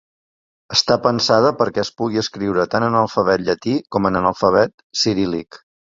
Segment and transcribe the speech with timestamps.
[0.75, 5.67] Està pensada perquè es pugui escriure tant en alfabet llatí com en alfabet ciríl·lic.